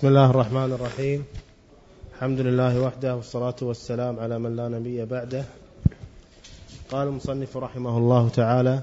[0.00, 1.24] بسم الله الرحمن الرحيم.
[2.16, 5.44] الحمد لله وحده والصلاة والسلام على من لا نبي بعده.
[6.90, 8.82] قال المصنف رحمه الله تعالى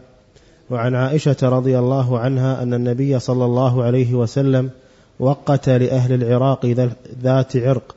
[0.70, 4.70] وعن عائشة رضي الله عنها أن النبي صلى الله عليه وسلم
[5.20, 6.66] وقت لأهل العراق
[7.24, 7.96] ذات عرق.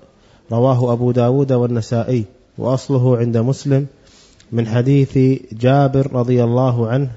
[0.52, 2.24] رواه أبو داود والنسائي.
[2.58, 3.86] وأصله عند مسلم
[4.52, 5.18] من حديث
[5.52, 7.10] جابر رضي الله عنه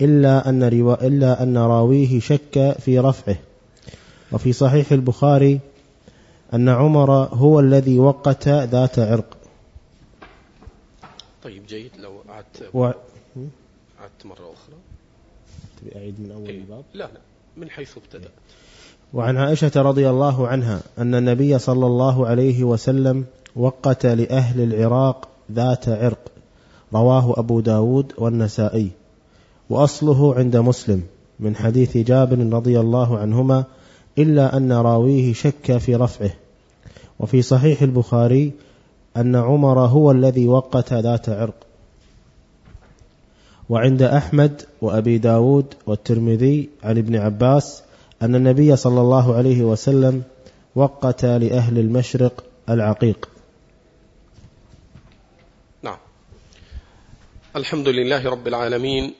[0.00, 0.62] إلا أن,
[1.02, 3.47] إلا أن راويه شك في رفعه.
[4.32, 5.60] وفي صحيح البخاري
[6.54, 9.36] أن عمر هو الذي وقت ذات عرق.
[11.44, 11.90] طيب جيد.
[11.98, 12.84] لو أعدت و...
[12.84, 14.76] أعدت مرة أخرى.
[15.80, 17.20] تبي أعيد من أول إيه؟ الباب؟ لا لا.
[17.56, 18.30] من حيث ابتدأت
[19.14, 23.24] وعن عائشة رضي الله عنها أن النبي صلى الله عليه وسلم
[23.56, 26.32] وقت لأهل العراق ذات عرق.
[26.94, 28.90] رواه أبو داود والنسائي.
[29.70, 31.02] وأصله عند مسلم
[31.40, 33.64] من حديث جابر رضي الله عنهما
[34.18, 36.30] إلا أن راويه شك في رفعه.
[37.18, 38.52] وفي صحيح البخاري
[39.16, 41.54] أن عمر هو الذي وقت ذات عرق.
[43.68, 47.82] وعند أحمد وأبي داود والترمذي عن ابن عباس
[48.22, 50.22] أن النبي صلى الله عليه وسلم
[50.74, 53.28] وقت لأهل المشرق العقيق.
[55.82, 55.98] نعم.
[57.56, 59.14] الحمد لله رب العالمين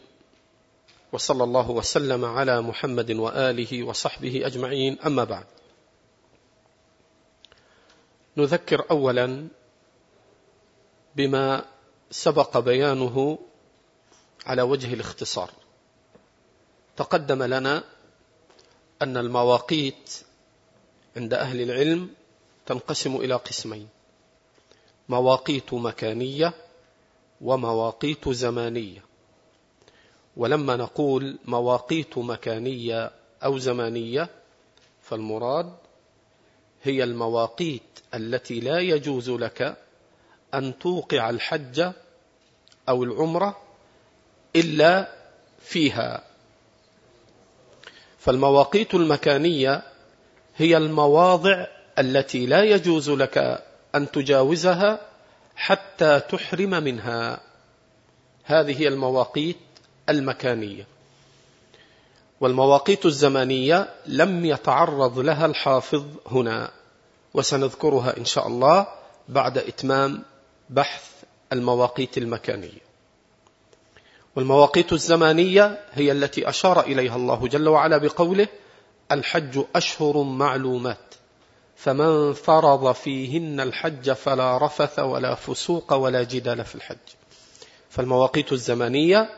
[1.12, 4.98] وصلى الله وسلم على محمد وآله وصحبه أجمعين.
[5.06, 5.46] أما بعد
[8.36, 9.48] نذكر أولا
[11.16, 11.64] بما
[12.10, 13.38] سبق بيانه
[14.46, 15.50] على وجه الاختصار.
[16.96, 17.84] تقدم لنا
[19.02, 20.20] أن المواقيت
[21.16, 22.10] عند أهل العلم
[22.66, 23.88] تنقسم إلى قسمين
[25.08, 26.54] مواقيت مكانية
[27.40, 29.07] ومواقيت زمانية.
[30.38, 33.10] ولما نقول مواقيت مكانية
[33.44, 34.28] أو زمانية
[35.02, 35.72] فالمراد
[36.82, 37.82] هي المواقيت
[38.14, 39.76] التي لا يجوز لك
[40.54, 41.92] أن توقع الحج
[42.88, 43.56] أو العمرة
[44.56, 45.08] إلا
[45.60, 46.24] فيها.
[48.18, 49.82] فالمواقيت المكانية
[50.56, 51.66] هي المواضع
[51.98, 55.00] التي لا يجوز لك أن تجاوزها
[55.56, 57.40] حتى تحرم منها.
[58.44, 59.56] هذه هي المواقيت
[60.08, 60.86] المكانية.
[62.40, 66.70] والمواقيت الزمانية لم يتعرض لها الحافظ هنا
[67.34, 68.86] وسنذكرها إن شاء الله
[69.28, 70.22] بعد إتمام
[70.70, 71.04] بحث
[71.52, 72.88] المواقيت المكانية.
[74.36, 78.48] والمواقيت الزمانية هي التي أشار إليها الله جل وعلا بقوله
[79.12, 81.14] الحج أشهر معلومات
[81.76, 86.96] فمن فرض فيهن الحج فلا رفث ولا فسوق ولا جدال في الحج.
[87.90, 89.30] فالمواقيت الزمانية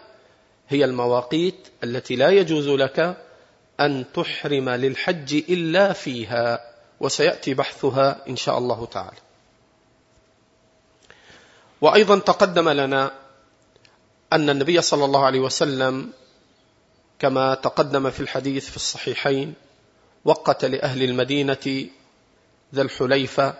[0.71, 3.17] هي المواقيت التي لا يجوز لك
[3.81, 6.61] أن تحرم للحج إلا فيها
[7.01, 9.17] وسيأتي بحثها إن شاء الله تعالى.
[11.81, 13.13] وأيضا تقدم لنا
[14.33, 16.13] أن النبي صلى الله عليه وسلم
[17.19, 19.55] كما تقدم في الحديث في الصحيحين
[20.25, 21.87] وقت لأهل المدينة
[22.75, 23.55] ذا الحليفة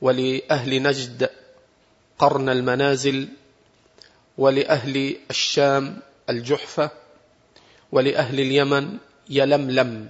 [0.00, 1.30] ولأهل نجد
[2.18, 3.28] قرن المنازل
[4.38, 5.96] ولأهل الشام
[6.30, 6.90] الجحفة
[7.92, 8.98] ولأهل اليمن
[9.30, 10.08] يلملم.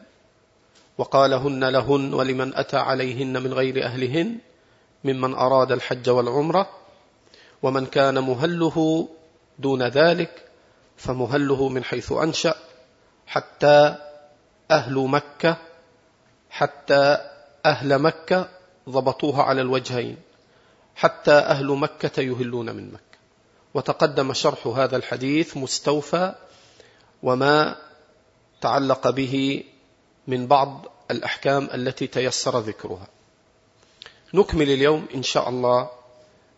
[0.99, 4.39] وقالهن لهن ولمن أتى عليهن من غير أهلهن
[5.05, 6.71] ممن أراد الحج والعمرة.
[7.63, 9.09] ومن كان مهله
[9.59, 10.45] دون ذلك
[10.97, 12.55] فمهله من حيث أنشأ
[13.27, 13.97] حتى
[14.71, 15.57] أهل مكة
[16.51, 17.19] حتى
[17.67, 18.49] أهل مكة
[18.89, 20.17] ضبطوها على الوجهين
[20.97, 23.06] حتى أهل مكة يهلون من مكة.
[23.75, 26.35] وتقدم شرح هذا الحديث مستوفى
[27.23, 27.77] وما
[28.61, 29.65] تعلق به
[30.27, 33.07] من بعض الأحكام التي تيسر ذكرها.
[34.35, 35.91] نكمل اليوم إن شاء الله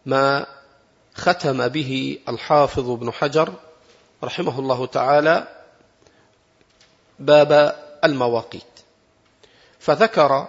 [0.06, 0.46] ما
[1.14, 3.52] ختم به الحافظ ابن حجر
[4.24, 5.48] رحمه الله تعالى
[7.18, 8.62] باب المواقيت.
[9.78, 10.48] فذكر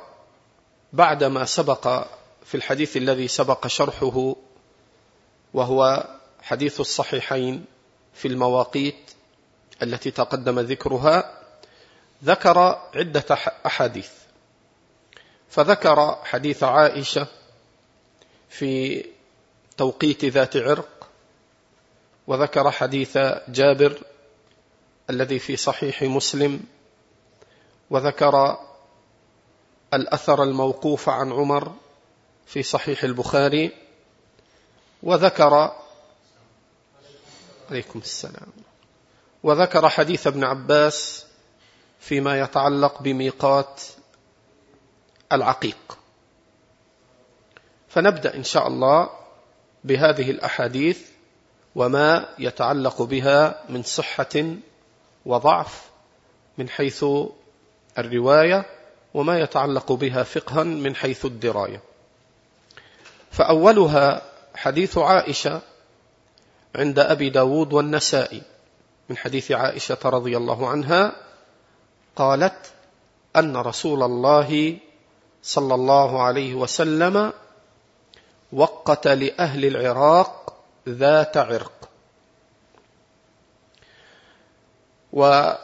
[0.94, 2.07] بعدما سبق
[2.45, 4.36] في الحديث الذي سبق شرحه
[5.54, 6.07] وهو
[6.41, 7.65] حديث الصحيحين
[8.13, 9.12] في المواقيت
[9.83, 11.41] التي تقدم ذكرها
[12.24, 12.59] ذكر
[12.95, 14.09] عدة أحاديث.
[15.50, 17.27] فذكر حديث عائشة
[18.50, 19.06] في
[19.77, 21.09] توقيت ذات عرق
[22.27, 24.00] وذكر حديث جابر
[25.09, 26.63] الذي في صحيح مسلم
[27.89, 28.57] وذكر
[29.94, 31.74] الأثر الموقوف عن عمر
[32.45, 33.71] في صحيح البخاري
[35.03, 35.71] وذكر
[37.69, 38.48] عليكم السلام.
[39.44, 41.25] وذكر حديث ابن عباس
[42.00, 43.81] فيما يتعلق بميقات
[45.31, 45.98] العقيق.
[47.89, 49.10] فنبدأ إن شاء الله
[49.83, 51.00] بهذه الأحاديث
[51.75, 54.56] وما يتعلق بها من صحة
[55.25, 55.89] وضعف
[56.57, 57.06] من حيث
[57.98, 58.66] الرواية
[59.13, 61.81] وما يتعلق بها فقها من حيث الدراية.
[63.31, 64.21] فأولها
[64.56, 65.62] حديث عائشة
[66.75, 68.42] عند أبي داود والنسائي
[69.10, 71.16] من حديث عائشة رضي الله عنها
[72.16, 72.71] قالت
[73.36, 74.77] أن رسول الله
[75.44, 77.33] صلى الله عليه وسلم
[78.54, 80.54] وقت لأهل العراق
[80.89, 81.89] ذات عرق.
[85.13, 85.57] وفي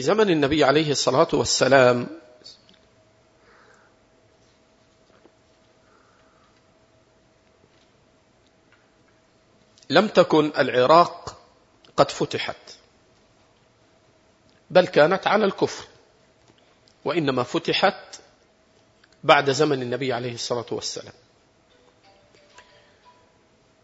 [0.00, 2.21] زمن النبي عليه الصلاة والسلام
[9.92, 11.38] لم تكن العراق
[11.96, 12.56] قد فتحت
[14.70, 15.84] بل كانت على الكفر
[17.04, 18.20] وإنما فتحت
[19.24, 21.12] بعد زمن النبي عليه الصلاة والسلام.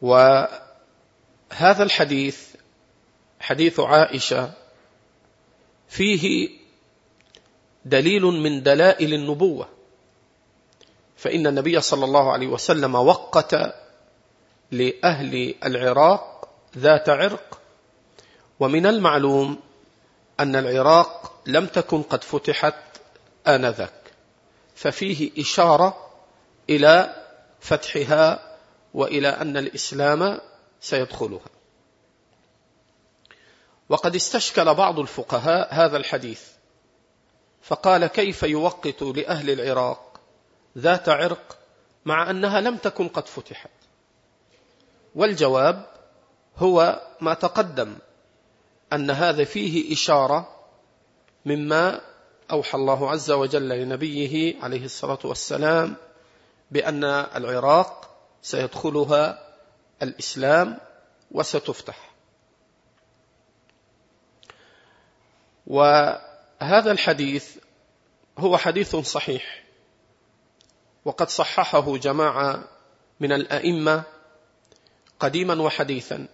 [0.03, 2.55] وهذا الحديث
[3.41, 4.53] حديث عائشة
[5.89, 6.51] فيه
[7.85, 9.69] دليل من دلائل النبوة
[11.17, 13.55] فإن النبي صلى الله عليه وسلم وقت
[14.71, 16.49] لأهل العراق
[16.79, 17.61] ذات عرق.
[18.61, 19.59] ومن المعلوم
[20.41, 22.75] أن العراق لم تكن قد فتحت
[23.47, 24.13] آنذاك
[24.75, 26.11] ففيه إشارة
[26.71, 27.25] إلى
[27.61, 28.57] فتحها
[28.95, 30.41] وإلى أن الإسلام
[30.81, 31.59] سيدخلها.
[33.89, 36.43] وقد استشكل بعض الفقهاء هذا الحديث
[37.63, 40.21] فقال كيف يوقت لأهل العراق
[40.79, 41.59] ذات عرق
[42.05, 43.71] مع أنها لم تكن قد فتحت؟
[45.19, 45.87] والجواب
[46.57, 47.97] هو ما تقدم
[48.93, 50.57] أن هذا فيه إشارة
[51.45, 52.01] مما
[52.51, 55.97] أوحى الله عز وجل لنبيه عليه الصلاة والسلام
[56.71, 59.49] بأن العراق سيدخلها
[60.03, 60.79] الإسلام
[61.31, 62.11] وستفتح.
[65.67, 67.57] وهذا الحديث
[68.39, 69.65] هو حديث صحيح
[71.05, 72.65] وقد صححه جماعة
[73.21, 74.18] من الأئمة
[75.21, 76.29] قديما وحديثا.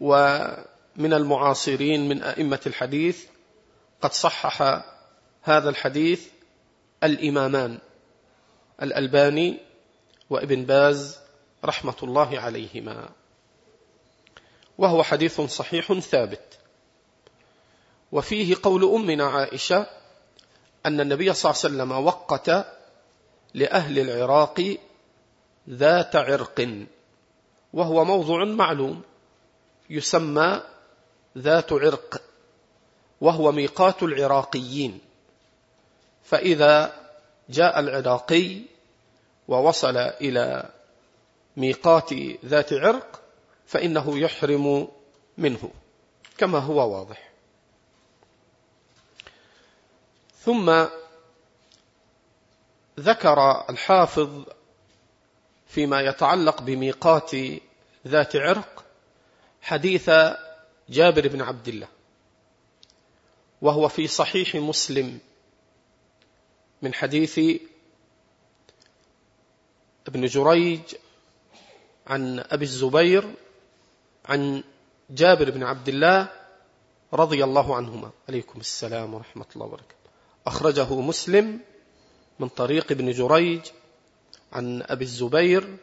[0.00, 3.24] ومن المعاصرين من أئمة الحديث
[4.00, 4.62] قد صحح
[5.42, 6.26] هذا الحديث
[7.04, 7.78] الإمامان
[8.82, 9.58] الألباني
[10.30, 11.18] وابن باز
[11.64, 13.08] رحمة الله عليهما.
[14.78, 16.58] وهو حديث صحيح ثابت.
[18.12, 19.86] وفيه قول أمنا عائشة
[20.86, 22.66] أن النبي صلى الله عليه وسلم وقت
[23.54, 24.76] لأهل العراق
[25.68, 26.86] ذات عرق.
[27.72, 29.02] وهو موضع معلوم
[29.90, 30.62] يسمى
[31.38, 32.22] ذات عرق
[33.20, 35.00] وهو ميقات العراقيين.
[36.24, 37.00] فإذا
[37.48, 38.60] جاء العراقي
[39.48, 40.70] ووصل إلى
[41.56, 42.12] ميقات
[42.44, 43.20] ذات عرق
[43.66, 44.88] فإنه يحرم
[45.38, 45.70] منه
[46.38, 47.28] كما هو واضح.
[50.44, 50.86] ثم
[53.00, 54.44] ذكر الحافظ
[55.68, 57.30] فيما يتعلق بميقات
[58.06, 58.84] ذات عرق
[59.62, 60.10] حديث
[60.88, 61.88] جابر بن عبد الله
[63.62, 65.18] وهو في صحيح مسلم
[66.82, 67.40] من حديث
[70.06, 70.80] ابن جريج
[72.06, 73.34] عن أبي الزبير
[74.24, 74.64] عن
[75.10, 76.28] جابر بن عبد الله
[77.12, 78.10] رضي الله عنهما.
[78.28, 80.08] عليكم السلام ورحمة الله وبركاته.
[80.46, 81.60] أخرجه مسلم
[82.38, 83.60] من طريق ابن جريج
[84.52, 85.76] عن أبي الزبير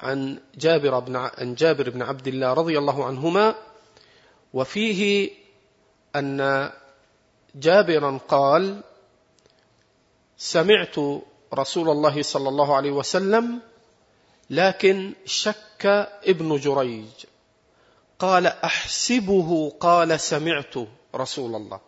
[0.00, 3.54] عن جابر بن عن جابر بن عبد الله رضي الله عنهما
[4.54, 5.30] وفيه
[6.16, 6.70] أن
[7.54, 8.80] جابرا قال
[10.38, 10.96] سمعت
[11.54, 13.60] رسول الله صلى الله عليه وسلم
[14.50, 15.86] لكن شك
[16.24, 17.08] ابن جريج.
[18.18, 20.74] قال أحسبه قال سمعت
[21.14, 21.80] رسول الله.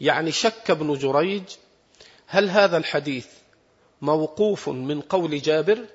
[0.00, 1.44] يعني شك ابن جريج.
[2.26, 3.26] هل هذا الحديث
[4.02, 5.86] موقوف من قول جابر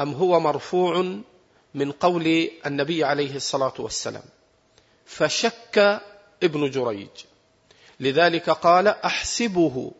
[0.00, 1.16] أم هو مرفوع
[1.74, 4.22] من قول النبي عليه الصلاة والسلام؟
[5.06, 6.00] فشك
[6.42, 7.08] ابن جريج.
[8.00, 9.92] لذلك قال أحسبه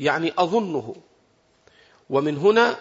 [0.00, 0.96] يعني أظنه.
[2.10, 2.76] ومن هنا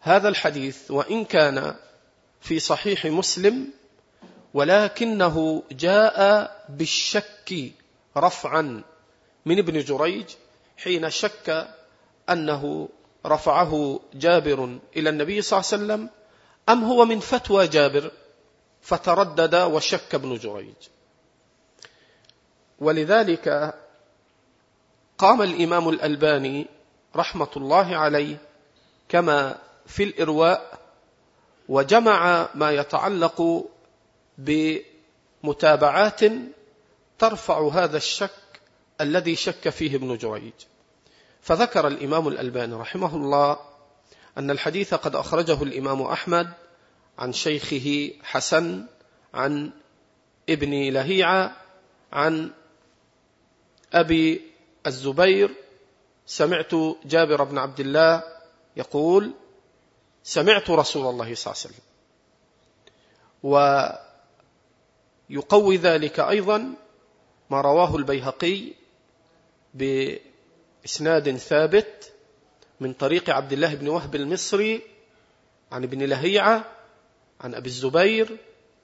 [0.00, 1.74] هذا الحديث وإن كان
[2.40, 3.70] في صحيح مسلم
[4.54, 7.72] ولكنه جاء بالشك
[8.16, 8.82] رفعا
[9.46, 10.24] من ابن جريج
[10.76, 11.68] حين شك
[12.30, 12.88] أنه
[13.26, 16.10] رفعه جابر إلى النبي صلى الله عليه وسلم
[16.68, 18.10] أم هو من فتوى جابر؟
[18.82, 20.74] فتردد وشك ابن جريج.
[22.78, 23.74] ولذلك
[25.18, 26.66] قام الإمام الألباني
[27.16, 28.36] رحمة الله عليه
[29.08, 30.78] كما في الإرواء
[31.68, 33.64] وجمع ما يتعلق
[34.38, 36.20] بمتابعات
[37.18, 38.30] ترفع هذا الشك
[39.00, 40.52] الذي شك فيه ابن جريج.
[41.44, 43.58] فذكر الإمام الألباني رحمه الله
[44.38, 46.52] أن الحديث قد أخرجه الإمام أحمد
[47.18, 48.86] عن شيخه حسن
[49.34, 49.72] عن
[50.48, 51.56] ابن لهيعة
[52.12, 52.50] عن
[53.92, 54.42] أبي
[54.86, 55.54] الزبير
[56.26, 56.74] سمعت
[57.04, 58.22] جابر بن عبد الله
[58.76, 59.32] يقول
[60.22, 61.84] سمعت رسول الله صلى الله عليه وسلم.
[65.30, 66.74] ويقوي ذلك أيضا
[67.50, 68.72] ما رواه البيهقي
[70.84, 72.12] بإسناد ثابت
[72.80, 74.82] من طريق عبد الله بن وهب المصري
[75.72, 76.64] عن ابن لهيعة
[77.40, 78.36] عن أبي الزبير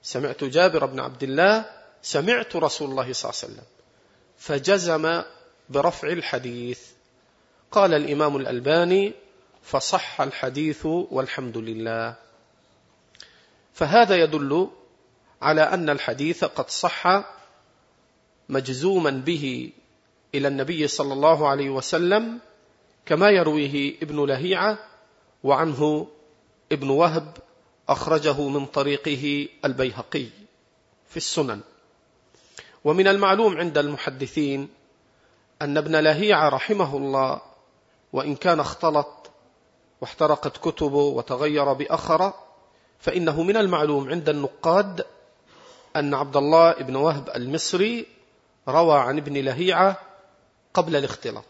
[0.03, 1.65] سمعت جابر بن عبد الله
[2.01, 3.65] سمعت رسول الله صلى الله عليه وسلم
[4.37, 5.23] فجزم
[5.69, 6.81] برفع الحديث.
[7.71, 9.13] قال الإمام الألباني
[9.63, 12.15] فصح الحديث والحمد لله.
[13.73, 14.69] فهذا يدل
[15.41, 17.23] على أن الحديث قد صح
[18.49, 19.71] مجزوما به
[20.35, 22.39] إلى النبي صلى الله عليه وسلم
[23.05, 24.79] كما يرويه ابن لهيعة
[25.43, 26.07] وعنه
[26.71, 27.37] ابن وهب
[27.89, 30.25] أخرجه من طريقه البيهقي
[31.09, 31.61] في السنن.
[32.83, 34.69] ومن المعلوم عند المحدثين
[35.61, 37.41] أن ابن لهيعة رحمه الله
[38.13, 39.31] وإن كان اختلط
[40.01, 42.33] واحترقت كتبه وتغير بأخر
[42.99, 45.05] فإنه من المعلوم عند النقاد
[45.95, 48.05] أن عبد الله بن وهب المصري
[48.67, 49.99] روى عن ابن لهيعة
[50.73, 51.43] قبل الاختلاط.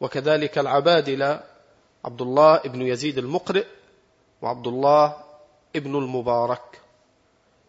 [0.00, 1.40] وكذلك العبادلة
[2.04, 3.66] عبد الله بن يزيد المقرئ
[4.42, 5.16] وعبد الله
[5.76, 6.80] ابن المبارك.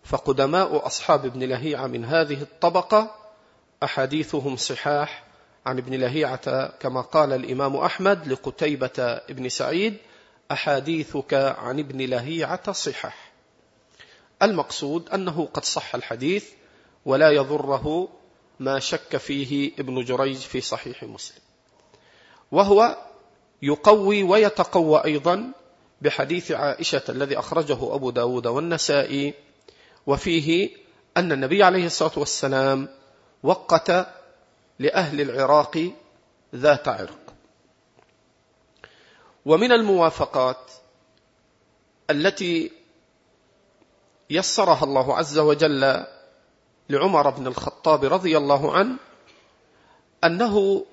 [0.04, 3.16] فقدماء أصحاب ابن لهيعة من هذه الطبقة
[3.84, 5.24] أحاديثهم صحاح
[5.66, 9.98] عن ابن لهيعة كما قال الإمام أحمد لقتيبة ابن سعيد
[10.52, 13.32] أحاديثك عن ابن لهيعة صحح
[14.42, 16.50] المقصود أنه قد صح الحديث
[17.06, 18.10] ولا يضره
[18.64, 21.42] ما شك فيه ابن جريج في صحيح مسلم.
[22.52, 22.98] وهو
[23.62, 25.52] يقوي ويتقوى أيضا
[26.02, 29.34] بحديث عائشة الذي أخرجه أبو داود والنسائي
[30.08, 30.70] وفيه
[31.18, 32.90] أن النبي عليه الصلاة والسلام
[33.44, 33.92] وقت
[34.80, 35.92] لأهل العراق
[36.56, 37.34] ذات عرق.
[39.46, 40.72] ومن الموافقات
[42.10, 42.72] التي
[44.30, 46.06] يسرها الله عز وجل
[46.90, 48.98] لعمر بن الخطاب رضي الله عنه
[50.24, 50.86] أنه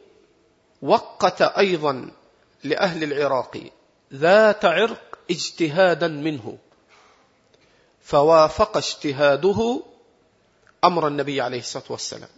[0.82, 2.10] وقت أيضا
[2.64, 3.70] لأهل العراق
[4.14, 6.58] ذات عرق اجتهادا منه
[8.00, 9.82] فوافق اجتهاده
[10.84, 12.28] أمر النبي عليه الصلاة والسلام.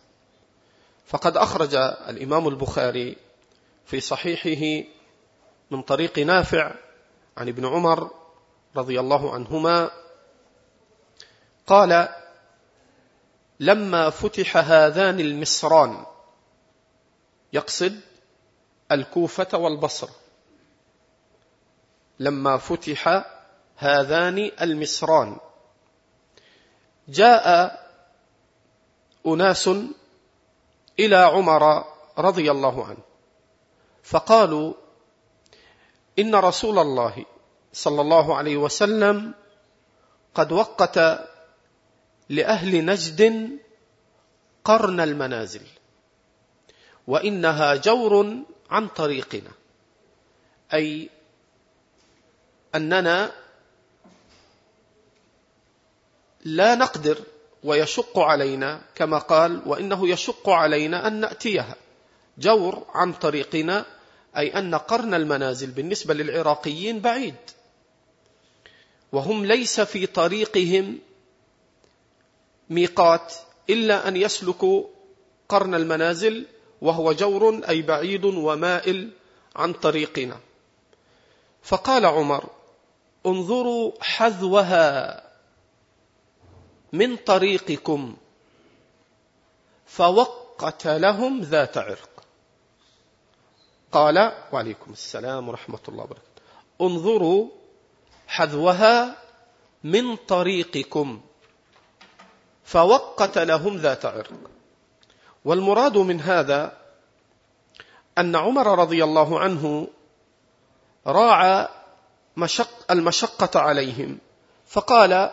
[1.07, 1.75] فقد أخرج
[2.09, 3.17] الإمام البخاري
[3.87, 4.89] في صحيحه
[5.71, 6.75] من طريق نافع
[7.37, 8.11] عن ابن عمر
[8.77, 9.91] رضي الله عنهما
[11.67, 12.09] قال
[13.63, 16.07] لما فتح هذان المصران
[17.53, 18.01] يقصد
[18.93, 20.09] الكوفة والبصر.
[22.21, 23.25] لما فتح
[23.77, 25.37] هذان المصران
[27.09, 27.47] جاء
[29.27, 29.69] أناس
[30.99, 31.85] إلى عمر
[32.19, 33.03] رضي الله عنه
[34.03, 34.75] فقالوا
[36.19, 37.25] إن رسول الله
[37.73, 39.35] صلى الله عليه وسلم
[40.35, 40.99] قد وقت
[42.33, 43.51] لأهل نجد
[44.65, 45.67] قرن المنازل
[47.07, 48.37] وإنها جور
[48.71, 49.51] عن طريقنا
[50.75, 51.09] أي
[52.75, 53.33] أننا
[56.45, 57.19] لا نقدر
[57.65, 61.77] ويشق علينا كما قال وإنه يشق علينا أن نأتيها.
[62.39, 63.87] جور عن طريقنا
[64.37, 67.35] أي أن قرن المنازل بالنسبة للعراقيين بعيد
[69.13, 70.99] وهم ليس في طريقهم
[72.73, 73.35] ميقات
[73.71, 74.85] إلا أن يسلكوا
[75.49, 76.47] قرن المنازل
[76.83, 79.11] وهو جور أي بعيد ومائل
[79.57, 80.41] عن طريقنا.
[81.63, 82.51] فقال عمر
[83.27, 84.87] انظروا حذوها
[86.93, 88.17] من طريقكم.
[89.87, 92.25] فوقت لهم ذات عرق.
[93.93, 96.43] قال وعليكم السلام ورحمة الله وبركاته.
[96.81, 97.49] انظروا
[98.27, 99.17] حذوها
[99.85, 101.21] من طريقكم.
[102.65, 104.33] فوقت لهم ذات عرق.
[105.45, 106.79] والمراد من هذا
[108.19, 109.89] أن عمر رضي الله عنه
[111.07, 111.69] راعى
[112.37, 114.19] مشق المشقة عليهم
[114.67, 115.31] فقال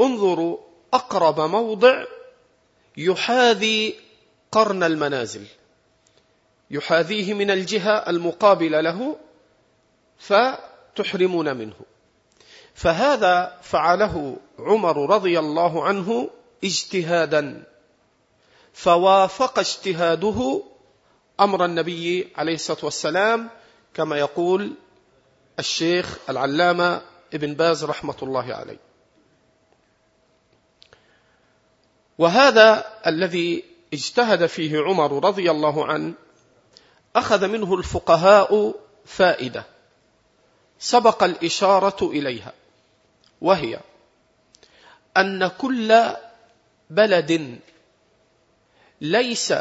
[0.00, 0.58] انظروا
[0.92, 2.04] أقرب موضع
[2.96, 3.94] يحاذي
[4.52, 5.46] قرن المنازل.
[6.70, 9.16] يحاذيه من الجهة المقابلة له
[10.18, 11.89] فتحرمون منه.
[12.80, 16.30] فهذا فعله عمر رضي الله عنه
[16.64, 17.64] اجتهادا
[18.72, 20.62] فوافق اجتهاده
[21.40, 23.50] أمر النبي عليه الصلاة والسلام
[23.94, 24.74] كما يقول
[25.58, 27.02] الشيخ العلامة
[27.34, 28.78] ابن باز رحمة الله عليه.
[32.18, 36.12] وهذا الذي اجتهد فيه عمر رضي الله عنه
[37.16, 39.64] أخذ منه الفقهاء فائدة
[40.78, 42.52] سبق الإشارة إليها.
[43.40, 43.80] وهي
[45.16, 46.00] أن كل
[46.90, 47.58] بلد
[49.00, 49.54] ليس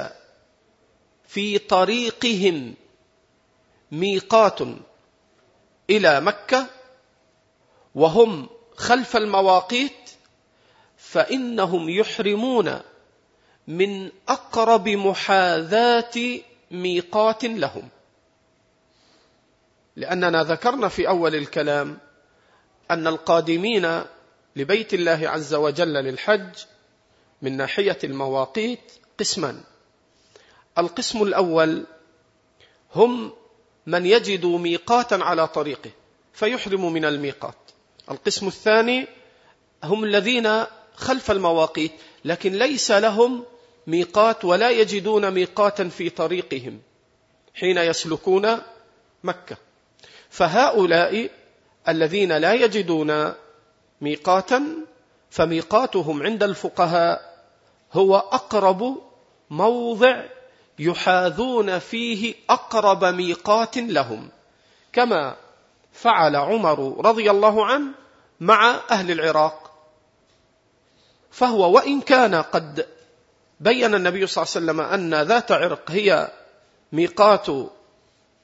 [1.27, 2.75] في طريقهم
[3.91, 4.59] ميقات
[5.89, 6.67] إلى مكة
[7.95, 10.09] وهم خلف المواقيت
[10.97, 12.79] فإنهم يحرمون
[13.67, 16.39] من أقرب محاذاة
[16.71, 17.89] ميقات لهم.
[19.95, 21.97] لأننا ذكرنا في أول الكلام
[22.91, 24.01] أن القادمين
[24.55, 26.49] لبيت الله عز وجل للحج
[27.41, 29.63] من ناحية المواقيت قسمان.
[30.77, 31.85] القسم الأول
[32.95, 33.33] هم
[33.85, 35.91] من يجد ميقاتا على طريقه
[36.33, 37.55] فيحرم من الميقات.
[38.11, 39.07] القسم الثاني
[39.83, 40.63] هم الذين
[40.95, 41.91] خلف المواقيت
[42.25, 43.45] لكن ليس لهم
[43.87, 46.81] ميقات ولا يجدون ميقاتا في طريقهم
[47.53, 48.57] حين يسلكون
[49.23, 49.57] مكة.
[50.29, 51.29] فهؤلاء
[51.91, 53.33] الذين لا يجدون
[54.01, 54.63] ميقاتا
[55.29, 57.37] فميقاتهم عند الفقهاء
[57.93, 58.97] هو أقرب
[59.49, 60.23] موضع
[60.79, 64.29] يحاذون فيه أقرب ميقات لهم.
[64.93, 65.35] كما
[65.93, 67.91] فعل عمر رضي الله عنه
[68.39, 69.71] مع أهل العراق.
[71.31, 72.87] فهو وإن كان قد
[73.59, 76.31] بين النبي صلى الله عليه وسلم أن ذات عرق هي
[76.91, 77.49] ميقات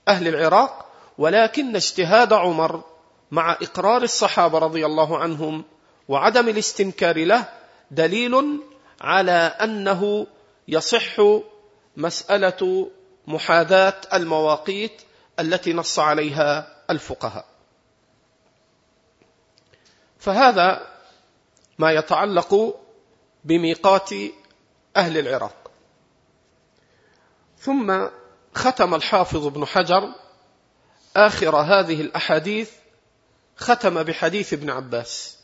[0.08, 0.86] أهل العراق
[1.18, 2.84] ولكن اجتهاد عمر
[3.32, 5.64] مع إقرار الصحابة رضي الله عنهم
[6.08, 7.50] وعدم الاستنكار له
[7.92, 8.62] دليل
[9.02, 10.28] على أنه
[10.68, 11.16] يصح
[11.98, 12.92] مسألة
[13.28, 15.02] محاذاة المواقيت
[15.40, 17.46] التي نص عليها الفقهاء.
[20.20, 20.88] فهذا
[21.80, 22.80] ما يتعلق
[23.44, 24.10] بميقات
[24.98, 25.72] أهل العراق.
[27.58, 28.08] ثم
[28.56, 30.14] ختم الحافظ ابن حجر
[31.16, 32.72] آخر هذه الأحاديث
[33.58, 35.38] ختم بحديث ابن عباس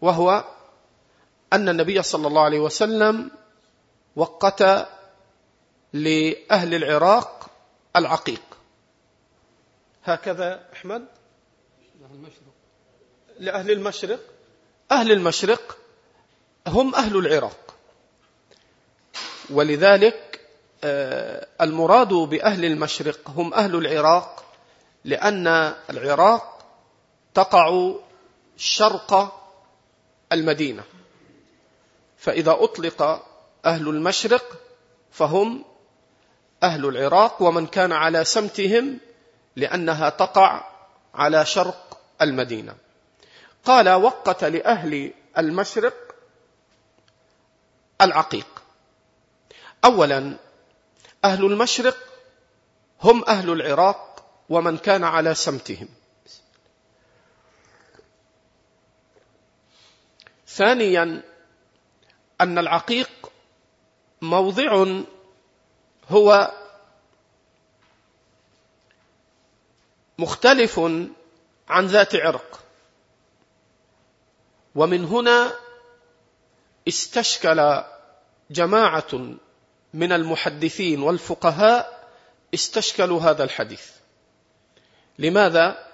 [0.00, 0.44] وهو
[1.52, 3.30] أن النبي صلى الله عليه وسلم
[4.16, 4.62] وقت
[5.92, 7.50] لأهل العراق
[7.96, 8.42] العقيق.
[10.04, 11.04] هكذا أحمد؟
[13.38, 14.20] لأهل المشرق.
[14.90, 15.78] أهل المشرق
[16.66, 17.74] هم أهل العراق.
[19.50, 20.40] ولذلك
[20.84, 24.44] آه، المراد بأهل المشرق هم أهل العراق
[25.04, 26.53] لأن العراق
[27.34, 27.92] تقع
[28.56, 29.40] شرق
[30.32, 30.84] المدينة.
[32.18, 33.02] فإذا أطلق
[33.64, 34.60] أهل المشرق
[35.10, 35.64] فهم
[36.62, 38.98] أهل العراق ومن كان على سمتهم
[39.56, 40.64] لأنها تقع
[41.14, 42.76] على شرق المدينة.
[43.64, 45.94] قال وقت لأهل المشرق
[48.00, 48.62] العقيق.
[49.84, 50.36] اولا
[51.24, 51.96] أهل المشرق
[53.02, 55.88] هم أهل العراق ومن كان على سمتهم.
[60.56, 61.22] ثانيا
[62.40, 63.10] أن العقيق
[64.22, 64.86] موضع
[66.10, 66.52] هو
[70.18, 70.80] مختلف
[71.68, 72.64] عن ذات عرق.
[74.74, 75.52] ومن هنا
[76.88, 77.82] استشكل
[78.50, 79.36] جماعة
[79.94, 82.10] من المحدثين والفقهاء
[82.54, 83.90] استشكلوا هذا الحديث.
[85.18, 85.88] لماذا؟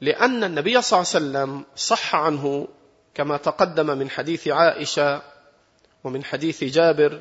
[0.00, 2.68] لأن النبي صلى الله عليه وسلم صح عنه
[3.20, 5.22] كما تقدم من حديث عائشة
[6.04, 7.20] ومن حديث جابر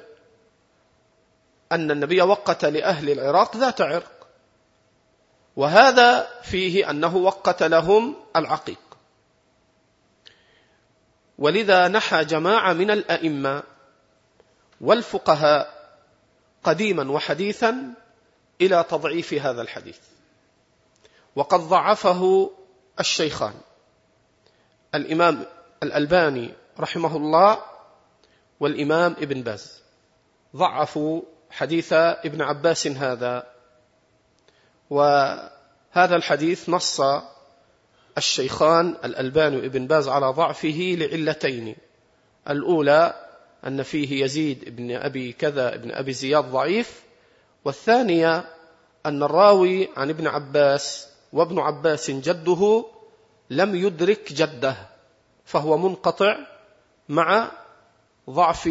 [1.72, 4.28] أن النبي وقت لأهل العراق ذات عرق.
[5.56, 8.80] وهذا فيه أنه وقت لهم العقيق.
[11.38, 13.64] ولذا نحى جماعة من الأئمة
[14.82, 15.90] والفقهاء
[16.64, 17.94] قديما وحديثا
[18.62, 20.00] إلى تضعيف هذا الحديث.
[21.36, 22.52] وقد ضعفه
[23.00, 23.54] الشيخان.
[24.96, 27.62] الإمام الألباني رحمه الله
[28.60, 29.82] والإمام ابن باز.
[30.56, 33.48] ضعفوا حديث ابن عباس هذا.
[34.90, 37.02] وهذا الحديث نص
[38.18, 41.76] الشيخان الألباني وابن باز على ضعفه لعلتين.
[42.50, 43.28] الأولى
[43.68, 47.04] أن فيه يزيد بن أبي كذا ابن أبي زياد ضعيف.
[47.66, 48.46] والثانية
[49.06, 52.86] أن الراوي عن ابن عباس وابن عباس جده
[53.50, 54.76] لم يدرك جده.
[55.50, 56.38] فهو منقطع
[57.10, 57.52] مع
[58.30, 58.70] ضعف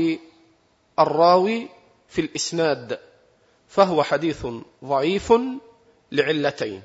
[0.99, 1.69] الراوي
[2.09, 2.99] في الإسناد
[3.69, 4.47] فهو حديث
[4.85, 5.33] ضعيف
[6.13, 6.83] لعلتين.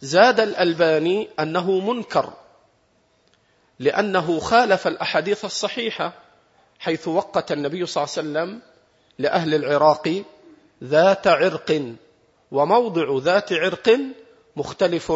[0.00, 2.32] زاد الألباني أنه منكر
[3.78, 6.12] لأنه خالف الأحاديث الصحيحة
[6.78, 8.62] حيث وقت النبي صلى الله عليه وسلم
[9.18, 10.22] لأهل العراق
[10.84, 11.94] ذات عرق
[12.52, 13.98] وموضع ذات عرق
[14.56, 15.12] مختلف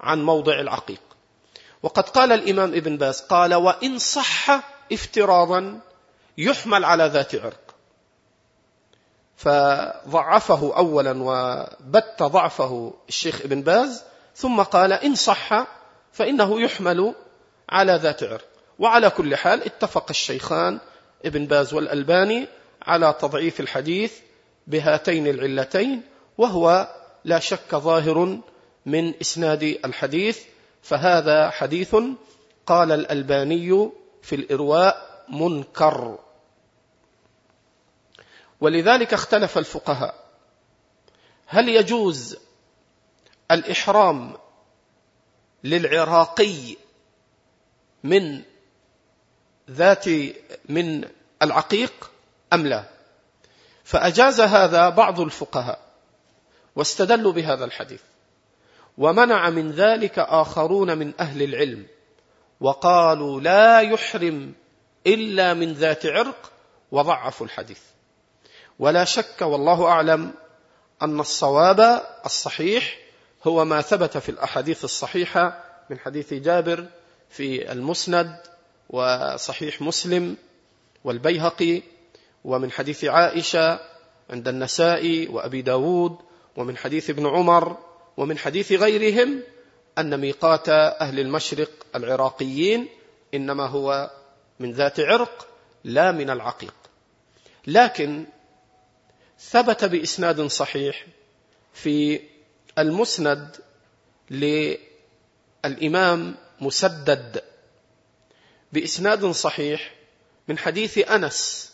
[0.00, 1.09] عن موضع العقيق.
[1.82, 4.62] وقد قال الإمام ابن باز قال وإن صح
[4.92, 5.80] افتراضا
[6.38, 7.74] يحمل على ذات عرق.
[9.36, 14.04] فضعفه أولا وبت ضعفه الشيخ ابن باز
[14.36, 15.66] ثم قال إن صح
[16.12, 17.14] فإنه يحمل
[17.68, 18.44] على ذات عرق.
[18.78, 20.78] وعلى كل حال اتفق الشيخان
[21.24, 22.46] ابن باز والألباني
[22.82, 24.12] على تضعيف الحديث
[24.66, 26.02] بهاتين العلتين
[26.38, 26.88] وهو
[27.24, 28.38] لا شك ظاهر
[28.86, 30.40] من إسناد الحديث
[30.82, 31.96] فهذا حديث
[32.66, 33.90] قال الألباني
[34.22, 36.18] في الإرواء منكر.
[38.60, 40.14] ولذلك اختلف الفقهاء.
[41.46, 42.36] هل يجوز
[43.50, 44.36] الإحرام
[45.64, 46.76] للعراقي
[48.04, 48.42] من
[49.70, 50.04] ذات
[50.68, 51.08] من
[51.42, 52.10] العقيق
[52.52, 52.84] أم لا؟
[53.84, 55.80] فأجاز هذا بعض الفقهاء
[56.76, 58.02] واستدلوا بهذا الحديث.
[59.00, 61.86] ومنع من ذلك آخرون من أهل العلم.
[62.60, 64.52] وقالوا لا يحرم
[65.06, 66.52] إلا من ذات عرق
[66.92, 67.80] وضعفوا الحديث.
[68.78, 70.32] ولا شك والله أعلم
[71.02, 72.98] أن الصواب الصحيح
[73.46, 76.86] هو ما ثبت في الأحاديث الصحيحة من حديث جابر
[77.30, 78.36] في المسند
[78.90, 80.36] وصحيح مسلم
[81.04, 81.82] والبيهقي
[82.44, 83.78] ومن حديث عائشة
[84.30, 86.18] عند النسائي وأبي داود
[86.56, 87.76] ومن حديث ابن عمر
[88.16, 89.42] ومن حديث غيرهم
[89.98, 92.88] أن ميقات أهل المشرق العراقيين
[93.34, 94.10] إنما هو
[94.60, 95.48] من ذات عرق
[95.84, 96.74] لا من العقيق.
[97.66, 98.26] لكن
[99.40, 101.06] ثبت بإسناد صحيح
[101.72, 102.20] في
[102.78, 103.56] المسند
[104.30, 107.42] للإمام مسدد
[108.72, 109.94] بإسناد صحيح
[110.48, 111.72] من حديث أنس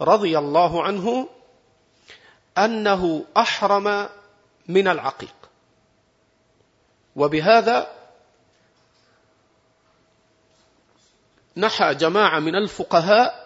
[0.00, 1.28] رضي الله عنه
[2.58, 4.08] أنه أحرم
[4.68, 5.34] من العقيق.
[7.16, 7.90] وبهذا
[11.56, 13.44] نحى جماعة من الفقهاء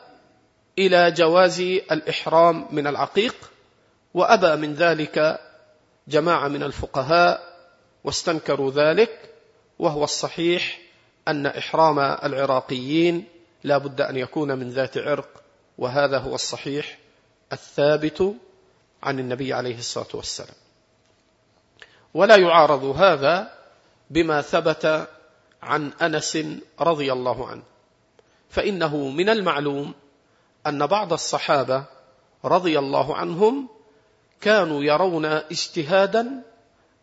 [0.79, 3.35] إلى جواز الإحرام من العقيق
[4.15, 5.41] وأبى من ذلك
[6.09, 7.59] جماعة من الفقهاء
[8.05, 9.35] واستنكروا ذلك
[9.79, 10.81] وهو الصحيح
[11.29, 13.25] أن إحرام العراقيين
[13.65, 15.43] لا بد أن يكون من ذات عرق
[15.79, 16.99] وهذا هو الصحيح
[17.53, 18.35] الثابت
[19.03, 20.55] عن النبي عليه الصلاة والسلام.
[22.15, 23.58] ولا يعارض هذا
[24.11, 25.09] بما ثبت
[25.63, 26.39] عن أنس
[26.81, 27.63] رضي الله عنه.
[28.51, 29.95] فإنه من المعلوم
[30.67, 31.85] أن بعض الصحابة
[32.45, 33.69] رضي الله عنهم
[34.41, 36.43] كانوا يرون اجتهادا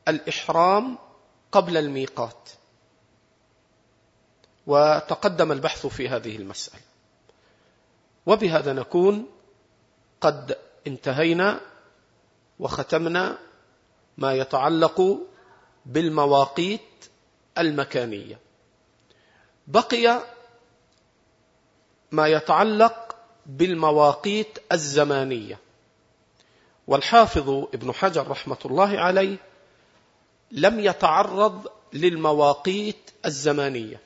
[0.07, 0.97] الإحرام
[1.51, 2.49] قبل الميقات.
[4.67, 6.81] وتقدم البحث في هذه المسألة.
[8.25, 9.25] وبهذا نكون
[10.21, 11.61] قد انتهينا
[12.59, 13.37] وختمنا
[14.17, 15.19] ما يتعلق
[15.85, 16.81] بالمواقيت
[17.57, 18.39] المكانية.
[19.67, 20.23] بقي
[22.11, 23.15] ما يتعلق
[23.45, 25.59] بالمواقيت الزمانية.
[26.87, 29.37] والحافظ ابن حجر رحمة الله عليه
[30.51, 33.99] لم يتعرض للمواقيت الزمانية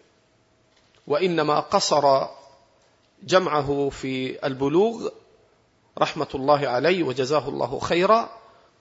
[1.07, 2.27] وإنما قصر
[3.23, 5.09] جمعه في البلوغ
[5.97, 8.29] رحمة الله عليه وجزاه الله خيرا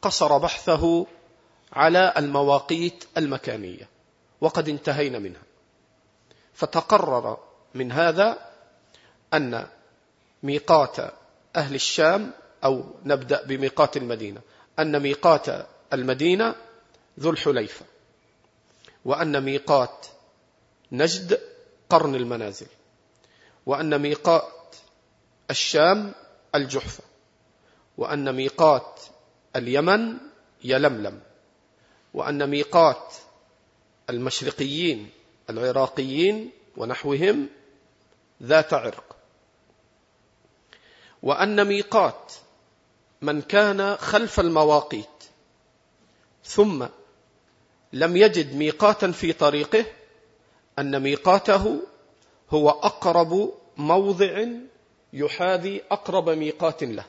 [0.03, 1.07] قصر بحثه
[1.73, 3.89] على المواقيت المكانية.
[4.41, 5.43] وقد انتهينا منها.
[6.55, 7.39] فتقرر
[7.75, 8.39] من هذا
[9.35, 9.67] أن
[10.43, 10.97] ميقات
[11.57, 12.31] أهل الشام
[12.65, 14.41] أو نبدأ بميقات المدينة
[14.79, 16.55] أن ميقات المدينة
[17.21, 17.85] ذو الحليفة
[19.05, 20.07] وأن ميقات
[20.93, 21.41] نجد
[21.89, 22.67] قرن المنازل
[23.67, 24.77] وأن ميقات
[25.51, 26.13] الشام
[26.55, 27.05] الجحفة
[27.99, 29.01] وأن ميقات
[29.57, 30.17] اليمن
[30.65, 31.21] يلملم
[32.15, 33.15] وأن ميقات
[34.11, 35.11] المشرقيين
[35.51, 37.49] العراقيين ونحوهم
[38.43, 39.17] ذات عرق.
[41.23, 42.33] وأن ميقات
[43.23, 45.25] من كان خلف المواقيت
[46.45, 46.87] ثم
[47.93, 49.85] لم يجد ميقاتا في طريقه
[50.79, 51.81] أن ميقاته
[52.51, 54.47] هو أقرب موضع
[55.13, 57.05] يحاذي أقرب ميقات له.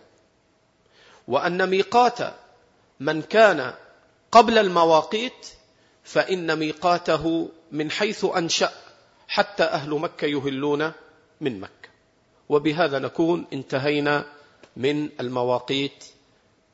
[1.27, 2.17] وأن ميقات
[2.99, 3.73] من كان
[4.31, 5.47] قبل المواقيت
[6.09, 8.71] فإن ميقاته من حيث أنشأ
[9.27, 10.91] حتى أهل مكة يهلون
[11.41, 11.89] من مكة.
[12.49, 14.25] وبهذا نكون انتهينا
[14.77, 16.05] من المواقيت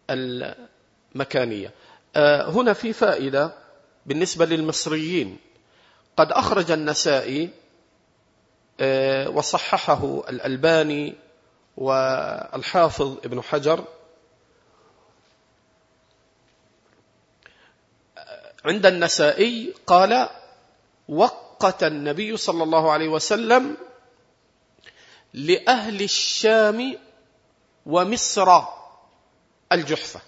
[0.09, 1.71] المكانية.
[2.15, 3.53] آه، هنا في فائدة
[4.05, 5.37] بالنسبة للمصريين.
[6.17, 7.49] قد أخرج النسائي
[8.79, 11.13] آه، وصححه الألباني
[11.77, 13.83] والحافظ ابن حجر
[18.65, 20.29] عند النسائي قال
[21.09, 23.77] وقت النبي صلى الله عليه وسلم
[25.33, 26.97] لأهل الشام
[27.85, 28.61] ومصر
[29.71, 30.21] الجحفة.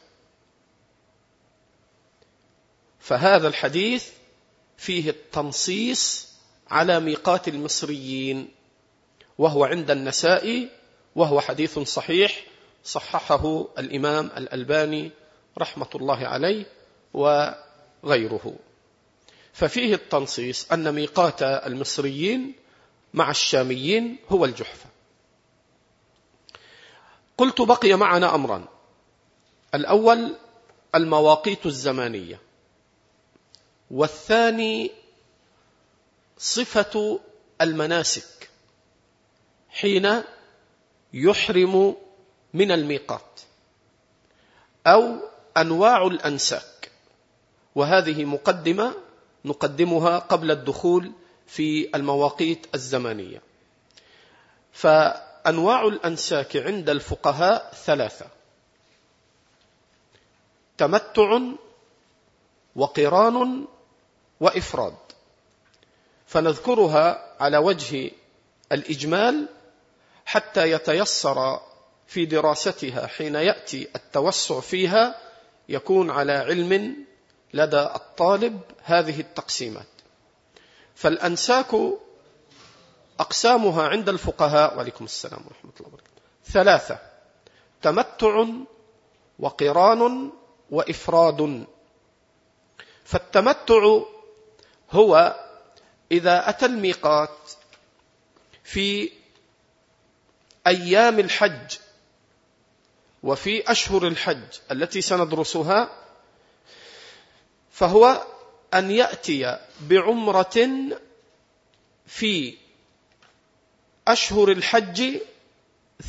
[3.00, 4.10] فهذا الحديث
[4.78, 6.28] فيه التنصيص
[6.70, 8.50] على ميقات المصريين
[9.38, 10.70] وهو عند النسائي
[11.16, 12.44] وهو حديث صحيح
[12.84, 15.12] صححه الإمام الألباني
[15.58, 16.66] رحمة الله عليه
[18.04, 18.56] وغيره
[19.54, 22.54] ففيه التنصيص أن ميقات المصريين
[23.14, 24.90] مع الشاميين هو الجحفة
[27.38, 28.66] قلت بقي معنا أمران
[29.76, 30.36] الأول
[30.96, 32.40] المواقيت الزمانية.
[33.92, 34.92] والثاني
[36.38, 37.20] صفة
[37.62, 38.50] المناسك.
[39.70, 40.24] حين
[41.14, 41.96] يحرم
[42.54, 43.42] من الميقات.
[44.88, 45.16] أو
[45.58, 46.77] أنواع الأنساك.
[47.78, 48.96] وهذه مقدمة
[49.46, 51.12] نقدمها قبل الدخول
[51.48, 53.42] في المواقيت الزمانية
[54.72, 58.26] فأنواع الأنساك عند الفقهاء ثلاثة
[60.78, 61.40] تمتع
[62.76, 63.68] وقران
[64.40, 64.98] وإفراد.
[66.28, 68.12] فنذكرها على وجه
[68.72, 69.48] الإجمال
[70.26, 71.60] حتى يتيسر
[72.08, 75.22] في دراستها حين يأتي التوسع فيها
[75.70, 77.06] يكون على علم
[77.54, 79.88] لدى الطالب هذه التقسيمات.
[80.96, 81.76] فالأنساك
[83.20, 86.22] أقسامها عند الفقهاء وعليكم السلام ورحمة الله وبركاته.
[86.46, 87.00] ثلاثة
[87.82, 88.46] تمتع
[89.40, 90.32] وقران
[90.72, 91.66] وإفراد.
[93.06, 94.00] فالتمتع
[94.92, 95.36] هو
[96.12, 97.38] إذا أتى الميقات
[98.64, 99.12] في
[100.68, 101.78] أيام الحج
[103.24, 106.07] وفي أشهر الحج التي سندرسها
[107.78, 108.26] فهو
[108.74, 110.68] أن يأتي بعمرة
[112.06, 112.58] في
[114.08, 115.18] أشهر الحج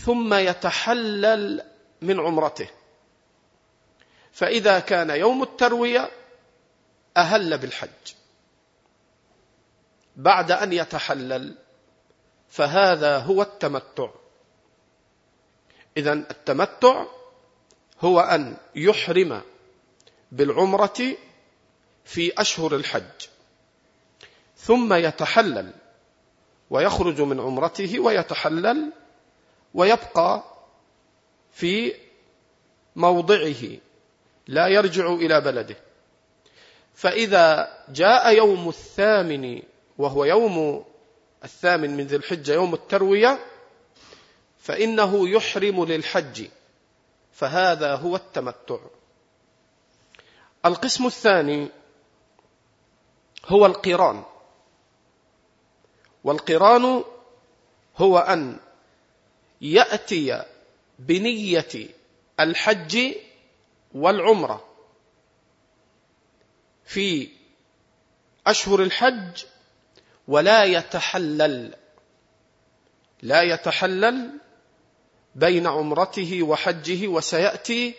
[0.04, 1.64] ثم يتحلل
[2.02, 2.70] من عمرته.
[4.33, 6.11] فإذا كان يوم التروية
[7.16, 8.14] أهل بالحج.
[10.16, 11.59] بعد أن يتحلل
[12.48, 14.11] فهذا هو التمتع.
[15.96, 17.04] إذا التمتع
[18.00, 19.42] هو أن يحرم
[20.33, 21.16] بالعمرة
[22.09, 23.29] في أشهر الحج.
[24.57, 25.73] ثم يتحلل
[26.71, 28.92] ويخرج من عمرته ويتحلل
[29.75, 30.44] ويبقى
[31.53, 31.94] في
[32.97, 33.62] موضعه
[34.47, 35.77] لا يرجع إلى بلده.
[36.94, 39.62] فإذا جاء يوم الثامن
[39.99, 40.85] وهو يوم
[41.44, 43.38] الثامن من ذي الحجة يوم التروية
[44.59, 46.47] فإنه يحرم للحج.
[47.33, 48.79] فهذا هو التمتع.
[50.64, 51.68] القسم الثاني
[53.46, 54.24] هو القران.
[56.24, 57.05] والقران
[57.96, 58.59] هو أن
[59.61, 60.44] يأتي
[60.98, 61.88] بنية
[62.40, 63.14] الحج
[63.94, 64.64] والعمرة.
[66.85, 67.29] في
[68.46, 69.44] أشهر الحج
[70.29, 71.74] ولا يتحلل
[73.22, 74.31] لا يتحلل
[75.35, 77.94] بين عمرته وحجه وسيأتي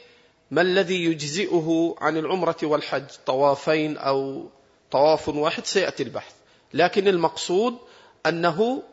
[0.52, 4.50] ما الذي يجزئه عن العمرة والحج طوافين أو
[4.92, 6.34] طواف واحد سيأتي البحث.
[6.74, 7.78] لكن المقصود
[8.26, 8.84] أنه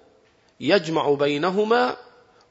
[0.61, 1.97] يجمع بينهما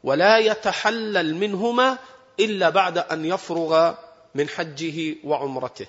[0.04, 1.98] ولا يتحلل منهما
[2.40, 3.94] إلا بعد أن يفرغ
[4.36, 5.88] من حجه وعمرته.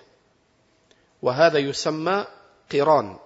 [1.23, 2.27] وهذا يسمى
[2.73, 3.17] قران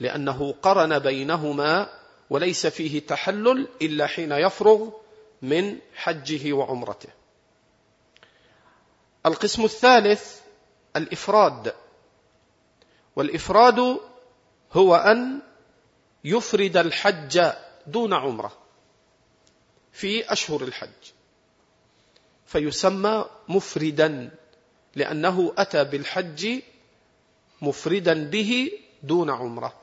[0.00, 1.88] لأنه قرن بينهما
[2.30, 4.88] وليس فيه تحلل إلا حين يفرغ
[5.42, 7.08] من حجه وعمرته.
[9.26, 10.40] القسم الثالث
[10.96, 11.74] الإفراد.
[13.16, 14.00] والإفراد
[14.72, 15.42] هو أن
[16.24, 17.50] يفرد الحج
[17.86, 18.52] دون عمرة
[19.92, 21.12] في أشهر الحج.
[22.46, 24.30] فيسمى مفردا
[24.94, 26.60] لأنه أتى بالحج
[27.62, 28.70] مفردا به
[29.02, 29.74] دون عمرة.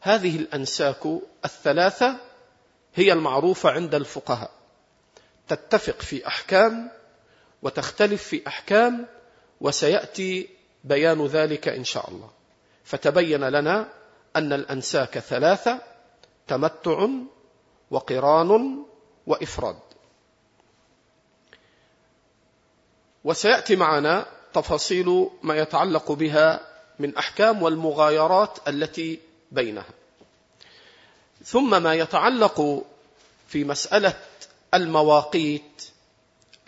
[0.00, 1.06] هذه الأنساك
[1.44, 2.16] الثلاثة
[2.94, 4.50] هي المعروفة عند الفقهاء.
[5.48, 6.90] تتفق في أحكام
[7.62, 9.06] وتختلف في أحكام
[9.60, 10.48] وسيأتي
[10.84, 12.39] بيان ذلك إن شاء الله.
[12.90, 13.88] فتبين لنا
[14.36, 15.80] أن الأنساك ثلاثة
[16.48, 17.08] تمتع
[17.90, 18.84] وقران
[19.26, 19.78] وإفراد.
[23.24, 26.60] وسيأتي معنا تفاصيل ما يتعلق بها
[26.98, 29.20] من أحكام والمغايرات التي
[29.52, 29.94] بينها.
[31.44, 32.84] ثم ما يتعلق
[33.48, 34.14] في مسألة
[34.74, 35.82] المواقيت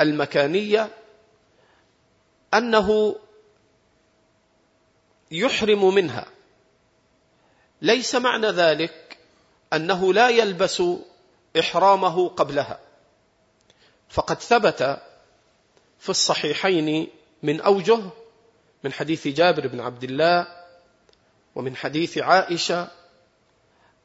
[0.01, 0.89] المكانية
[2.55, 3.17] أنه
[5.33, 6.27] يحرم منها.
[7.83, 9.19] ليس معنى ذلك
[9.73, 10.83] أنه لا يلبس
[11.59, 12.81] إحرامه قبلها.
[14.09, 15.03] فقد ثبت
[15.99, 17.09] في الصحيحين
[17.43, 18.01] من أوجه
[18.85, 20.47] من حديث جابر بن عبد الله
[21.55, 22.89] ومن حديث عائشة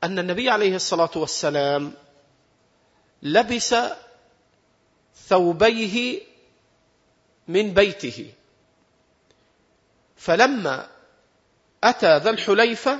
[0.03, 1.93] أن النبي عليه الصلاة والسلام
[3.23, 3.75] لبس
[5.27, 6.21] ثوبيه
[7.47, 8.31] من بيته.
[10.15, 10.89] فلما
[11.83, 12.99] أتى ذا الحليفة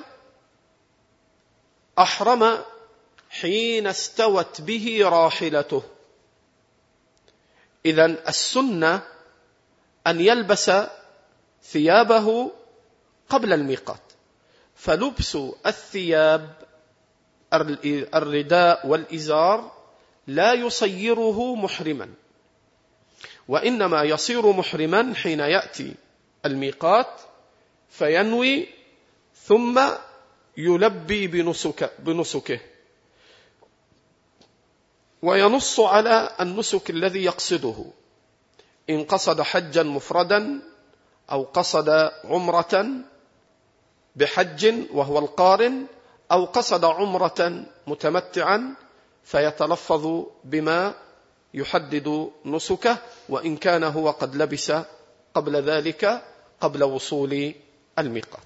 [2.00, 2.58] أحرم
[3.30, 5.84] حين استوت به راحلته.
[7.86, 9.02] إذا السنة
[10.08, 10.72] أن يلبس
[11.64, 12.52] ثيابه
[13.30, 14.02] قبل الميقات.
[14.76, 16.56] فلبس الثياب
[18.16, 19.72] الرداء والإزار
[20.28, 22.10] لا يصيره محرما
[23.48, 25.96] وإنما يصير محرما حين يأتي
[26.46, 27.22] الميقات.
[27.90, 28.68] فينوي
[29.46, 29.82] ثم
[30.58, 32.60] يلبي بنسك بنسكه.
[35.22, 37.86] وينص على النسك الذي يقصده.
[38.90, 40.62] إن قصد حجا مفردا
[41.32, 41.90] أو قصد
[42.24, 42.86] عمرة
[44.16, 45.86] بحج وهو القارن
[46.32, 48.76] أو قصد عمرة متمتعا
[49.24, 50.94] فيتلفظ بما
[51.54, 52.98] يحدد نسكه.
[53.30, 54.72] وإن كان هو قد لبس
[55.34, 56.24] قبل ذلك
[56.62, 57.54] قبل وصول
[58.00, 58.42] الميقات.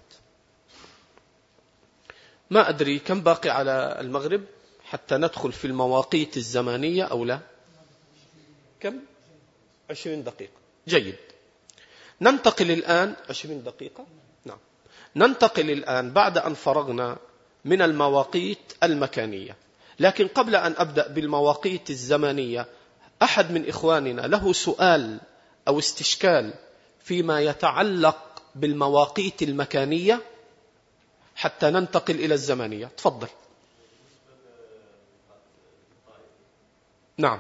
[2.49, 4.43] ما أدري كم باقي على المغرب
[4.83, 7.39] حتى ندخل في المواقيت الزمانية أو لا.
[8.79, 8.99] كم؟
[9.89, 10.53] عشرين دقيقة.
[10.87, 11.15] جيد.
[12.21, 14.05] ننتقل الآن عشرين دقيقة؟
[14.45, 14.57] نعم.
[15.15, 17.17] ننتقل الآن بعد أن فرغنا
[17.65, 19.55] من المواقيت المكانية.
[19.99, 22.67] لكن قبل أن أبدأ بالمواقيت الزمانية
[23.23, 25.19] أحد من إخواننا له سؤال
[25.67, 26.53] أو استشكال
[27.03, 30.21] فيما يتعلق بالمواقيت المكانية
[31.35, 33.27] حتى ننتقل إلى الزمانية تفضل.
[37.17, 37.39] نعم.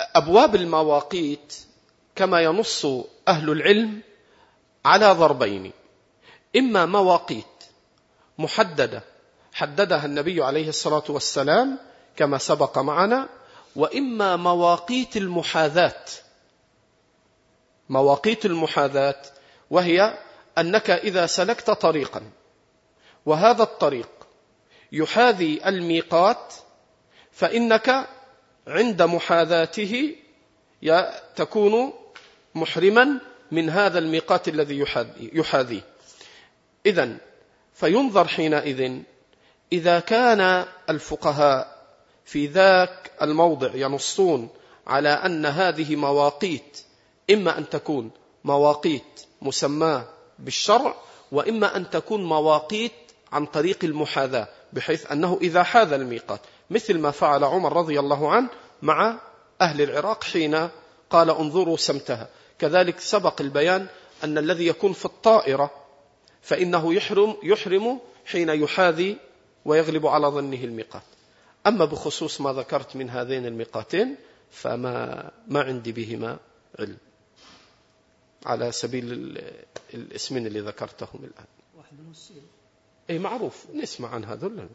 [0.00, 1.54] أبواب المواقيت
[2.14, 2.86] كما ينص
[3.28, 4.00] أهل العلم
[4.84, 5.72] على ضربين.
[6.56, 7.46] إما مواقيت
[8.38, 9.02] محددة
[9.52, 11.78] حددها النبي عليه الصلاة والسلام
[12.16, 13.28] كما سبق معنا
[13.76, 16.04] وإما مواقيت المحاذاة.
[17.88, 19.22] مواقيت المحاذاة
[19.70, 20.18] وهي
[20.58, 22.22] أنك إذا سلكت طريقا
[23.26, 24.08] وهذا الطريق
[24.92, 26.54] يحاذي الميقات
[27.32, 28.08] فإنك
[28.66, 30.16] عند محاذاته
[31.36, 31.92] تكون
[32.54, 33.20] محرما
[33.50, 34.84] من هذا الميقات الذي
[35.32, 35.82] يحاذيه
[36.86, 37.16] إذا
[37.74, 38.98] فينظر حينئذ
[39.72, 41.81] إذا كان الفقهاء
[42.24, 44.48] في ذاك الموضع ينصون
[44.86, 46.78] على أن هذه مواقيت
[47.30, 48.10] إما أن تكون
[48.44, 50.04] مواقيت مسماة
[50.38, 50.94] بالشرع
[51.32, 52.92] وإما أن تكون مواقيت
[53.32, 56.40] عن طريق المحاذاة بحيث أنه إذا حاذ الميقات.
[56.70, 58.48] مثل ما فعل عمر رضي الله عنه
[58.82, 59.20] مع
[59.60, 60.68] أهل العراق حين
[61.10, 62.28] قال انظروا سمتها.
[62.58, 63.86] كذلك سبق البيان
[64.24, 65.70] أن الذي يكون في الطائرة
[66.42, 69.16] فإنه يحرم, يحرم حين يحاذي
[69.64, 71.02] ويغلب على ظنه الميقات.
[71.66, 74.16] أما بخصوص ما ذكرت من هذين الميقاتين
[74.50, 76.38] فما ما عندي بهما
[76.78, 76.96] علم
[78.46, 79.38] على سبيل
[79.94, 81.46] الاسمين اللي ذكرتهم الآن.
[81.76, 81.96] واحد
[83.10, 83.66] أي معروف.
[83.74, 84.68] نسمع عن هذول.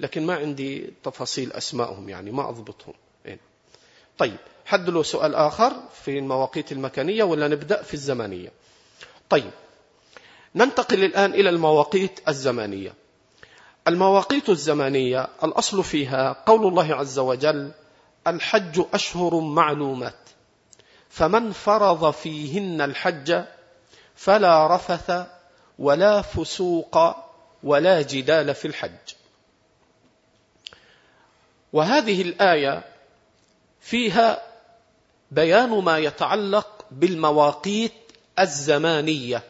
[0.00, 2.94] لكن ما عندي تفاصيل أسمائهم يعني ما أضبطهم.
[3.26, 3.38] إيه.
[4.18, 5.72] طيب حد له سؤال آخر
[6.04, 8.52] في المواقيت المكانية ولا نبدأ في الزمانية؟
[9.28, 9.50] طيب
[10.54, 12.94] ننتقل الآن إلى المواقيت الزمانية.
[13.88, 17.72] المواقيت الزمانية الأصل فيها قول الله عز وجل
[18.26, 20.14] الحج أشهر معلومات
[21.08, 23.44] فمن فرض فيهن الحج
[24.14, 25.26] فلا رفث
[25.78, 26.98] ولا فسوق
[27.62, 29.14] ولا جدال في الحج.
[31.72, 32.84] وهذه الآية
[33.80, 34.42] فيها
[35.30, 37.92] بيان ما يتعلق بالمواقيت
[38.38, 39.42] الزمانية.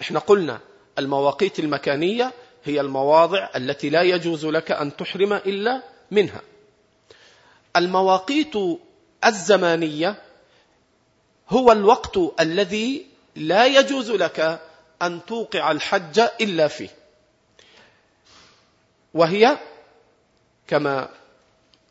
[0.00, 0.60] إحنا قلنا
[0.98, 2.32] المواقيت المكانية
[2.64, 6.40] هي المواضع التي لا يجوز لك أن تحرم إلا منها.
[7.76, 8.54] المواقيت
[9.24, 10.22] الزمانية
[11.48, 13.06] هو الوقت الذي
[13.36, 14.60] لا يجوز لك
[15.02, 16.88] أن توقع الحج إلا فيه.
[19.14, 19.58] وهي
[20.66, 21.08] كما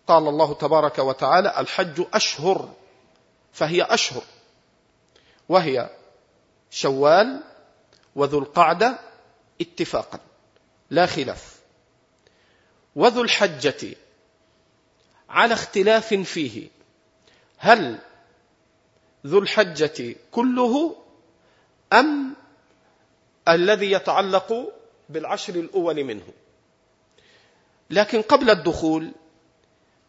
[0.07, 2.73] قال الله تبارك وتعالى الحج أشهر
[3.53, 4.23] فهي أشهر.
[5.49, 5.89] وهي
[6.71, 7.43] شوال
[8.15, 8.99] وذو القعدة
[9.61, 10.19] اتفاقا.
[10.91, 11.61] لا خلاف.
[12.95, 13.95] وذو الحجة
[15.29, 16.69] على اختلاف فيه.
[17.57, 17.99] هل
[19.27, 20.95] ذو الحجة كله
[21.93, 22.35] أم
[23.47, 24.73] الذي يتعلق
[25.09, 26.27] بالعشر الأول منه؟
[27.89, 29.11] لكن قبل الدخول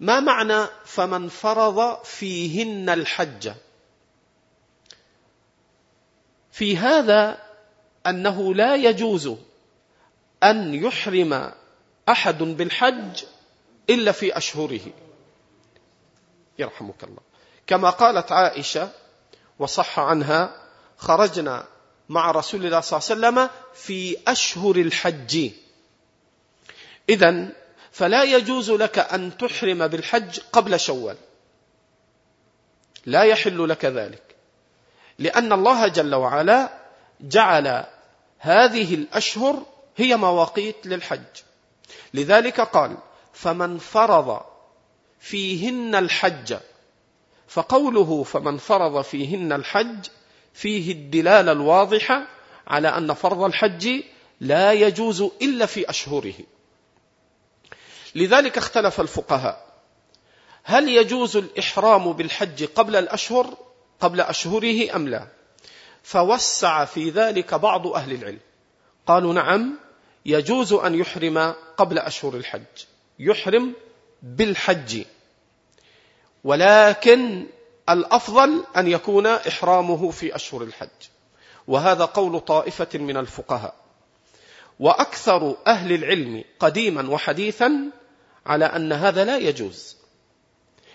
[0.00, 3.52] ما معنى فمن فرض فيهن الحج؟
[6.52, 7.42] في هذا
[8.06, 9.36] أنه لا يجوز
[10.42, 11.52] أن يحرم
[12.08, 13.24] أحد بالحج
[13.90, 14.80] إلا في أشهره.
[16.58, 17.20] يرحمك الله.
[17.66, 18.90] كما قالت عائشة
[19.58, 20.56] وصح عنها
[20.96, 21.64] خرجنا
[22.08, 25.50] مع رسول الله صلى الله عليه وسلم في أشهر الحج.
[27.08, 27.48] إذا
[27.92, 31.16] فلا يجوز لك أن تحرم بالحج قبل شوال.
[33.06, 34.22] لا يحل لك ذلك.
[35.18, 36.78] لأن الله جل وعلا
[37.20, 37.84] جعل
[38.38, 39.66] هذه الأشهر
[39.96, 41.42] هي مواقيت للحج.
[42.14, 42.96] لذلك قال
[43.32, 44.40] فمن فرض
[45.20, 46.56] فيهن الحج
[47.48, 50.06] فقوله فمن فرض فيهن الحج
[50.54, 52.26] فيه الدلالة الواضحة
[52.66, 54.02] على أن فرض الحج
[54.40, 56.34] لا يجوز إلا في أشهره.
[58.14, 59.72] لذلك اختلف الفقهاء
[60.64, 63.56] هل يجوز الإحرام بالحج قبل الأشهر
[64.00, 65.28] قبل أشهره أم لا؟
[66.02, 68.40] فوسع في ذلك بعض أهل العلم.
[69.06, 69.78] قالوا نعم
[70.26, 72.84] يجوز أن يحرم قبل أشهر الحج.
[73.18, 73.72] يحرم
[74.22, 75.04] بالحج.
[76.44, 77.46] ولكن
[77.88, 80.88] الأفضل أن يكون إحرامه في أشهر الحج.
[81.66, 83.74] وهذا قول طائفة من الفقهاء.
[84.80, 87.90] وأكثر أهل العلم قديما وحديثا
[88.46, 89.96] على أن هذا لا يجوز.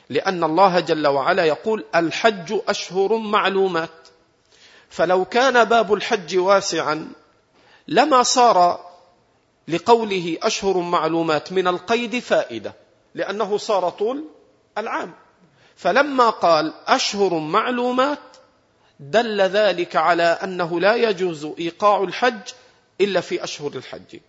[0.09, 4.07] لأن الله جل وعلا يقول الحج أشهر معلومات.
[4.89, 7.07] فلو كان باب الحج واسعا
[7.87, 8.87] لما صار
[9.67, 12.73] لقوله أشهر معلومات من القيد فائدة
[13.15, 14.23] لأنه صار طول
[14.77, 15.13] العام.
[15.75, 18.19] فلما قال أشهر معلومات
[18.99, 22.41] دل ذلك على أنه لا يجوز إيقاع الحج
[23.01, 24.19] إلا في أشهر الحج.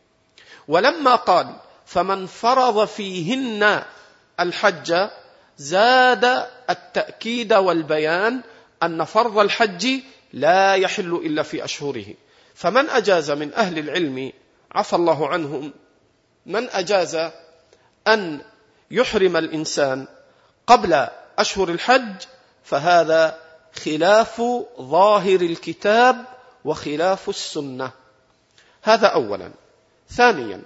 [0.68, 1.56] ولما قال
[1.86, 3.82] فمن فرض فيهن
[4.40, 5.08] الحج
[5.58, 8.40] زاد التأكيد والبيان
[8.82, 10.00] أن فرض الحج
[10.32, 12.14] لا يحل إلا في أشهره.
[12.58, 14.32] فمن أجاز من أهل العلم
[14.72, 15.72] عفى الله عنهم
[16.46, 17.30] من أجاز
[18.06, 18.40] أن
[18.90, 20.06] يحرم الإنسان
[20.66, 22.14] قبل أشهر الحج
[22.64, 23.40] فهذا
[23.84, 24.42] خلاف
[24.80, 26.24] ظاهر الكتاب
[26.64, 27.90] وخلاف السنة.
[28.82, 29.52] هذا أولا.
[30.08, 30.62] ثانيا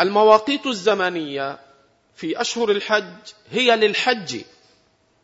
[0.00, 1.58] المواقيت الزمنية
[2.14, 4.40] في أشهر الحج هي للحج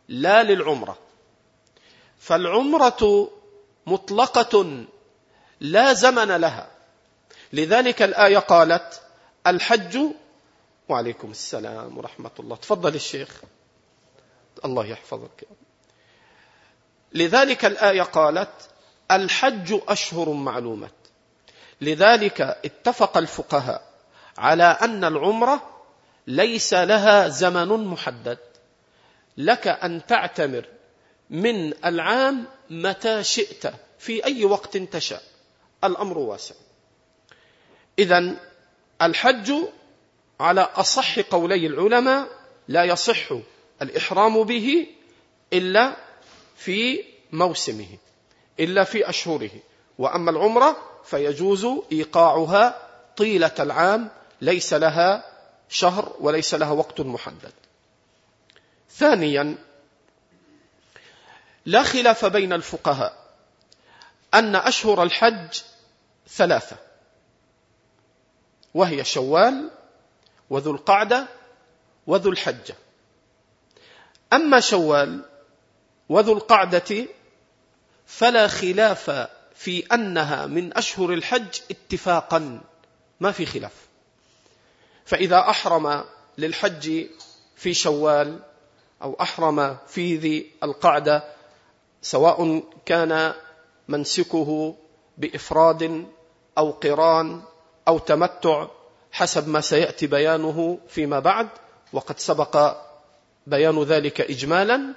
[0.07, 0.97] لا للعمرة.
[2.19, 3.31] فالعمرة
[3.85, 4.85] مطلقة
[5.61, 6.67] لا زمن لها.
[7.53, 9.01] لذلك الآية قالت
[9.47, 9.99] الحج
[10.89, 12.55] وعليكم السلام ورحمة الله.
[12.55, 13.41] تفضل الشيخ
[14.65, 15.43] الله يحفظك.
[17.13, 18.69] لذلك الآية قالت
[19.11, 20.91] الحج أشهر معلومات.
[21.81, 23.83] لذلك اتفق الفقهاء
[24.37, 25.69] على أن العمرة
[26.27, 28.37] ليس لها زمن محدد.
[29.37, 30.65] لك أن تعتمر
[31.29, 35.30] من العام متى شئت في أي وقت تشاء.
[35.83, 36.55] الأمر واسع.
[37.99, 38.35] إذا
[39.01, 39.53] الحج
[40.39, 42.27] على أصح قولي العلماء
[42.67, 43.33] لا يصح
[43.81, 44.87] الإحرام به
[45.53, 45.97] إلا
[46.57, 47.97] في موسمه
[48.59, 49.51] إلا في أشهره.
[49.97, 54.09] وأما العمرة فيجوز إيقاعها طيلة العام
[54.41, 55.25] ليس لها
[55.69, 57.53] شهر وليس لها وقت محدد.
[58.89, 59.57] ثانيا
[61.65, 63.21] لا خلاف بين الفقهاء
[64.33, 65.61] أن أشهر الحج
[66.35, 66.77] ثلاثة.
[68.73, 69.71] وهي شوال
[70.49, 71.27] وذو القعدة
[72.07, 72.75] وذو الحجة.
[74.33, 75.25] أما شوال
[76.09, 77.05] وذو القعدة
[78.05, 82.61] فلا خلاف في أنها من أشهر الحج اتفاقا.
[83.19, 83.73] ما في خلاف.
[85.05, 86.03] فإذا أحرم
[86.37, 87.05] للحج
[87.55, 88.39] في شوال
[89.01, 91.23] أو أحرم في ذي القعدة
[92.01, 93.33] سواء كان
[93.87, 94.75] منسكه
[95.17, 96.05] بإفراد
[96.57, 97.41] أو قران
[97.87, 98.67] أو تمتع
[99.11, 101.47] حسب ما سيأتي بيانه فيما بعد
[101.93, 102.77] وقد سبق
[103.47, 104.93] بيان ذلك إجمالا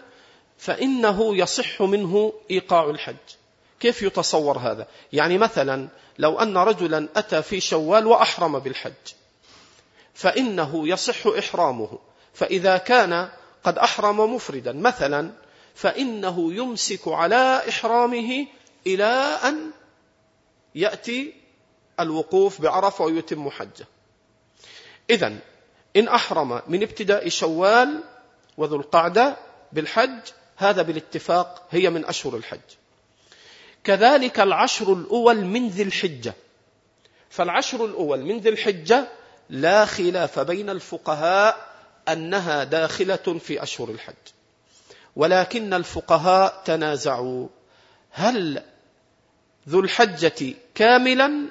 [0.58, 3.16] فإنه يصح منه إيقاع الحج.
[3.80, 5.88] كيف يتصور هذا؟ يعني مثلا
[6.18, 8.92] لو أن رجلا أتى في شوال وأحرم بالحج
[10.14, 11.98] فإنه يصح إحرامه.
[12.34, 13.28] فإذا كان
[13.64, 15.30] قد أحرم مفردا مثلا
[15.74, 18.46] فإنه يمسك على إحرامه
[18.86, 19.70] إلى أن
[20.74, 21.43] يأتي
[22.00, 23.86] الوقوف بعرفة ويتم حجه.
[25.10, 25.36] إذا
[25.96, 28.02] إن أحرم من ابتداء شوال
[28.56, 29.36] وذو القعدة
[29.72, 30.20] بالحج
[30.56, 32.60] هذا بالاتفاق هي من أشهر الحج.
[33.84, 36.34] كذلك العشر الأول من ذي الحجة.
[37.30, 39.08] فالعشر الأول من ذي الحجة
[39.50, 41.74] لا خلاف بين الفقهاء
[42.08, 44.14] أنها داخلة في أشهر الحج.
[45.16, 47.48] ولكن الفقهاء تنازعوا.
[48.10, 48.62] هل
[49.68, 51.46] ذو الحجة كاملا